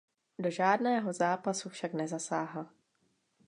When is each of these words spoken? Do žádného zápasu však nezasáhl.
Do 0.39 0.49
žádného 0.51 1.13
zápasu 1.13 1.69
však 1.69 1.93
nezasáhl. 1.93 2.65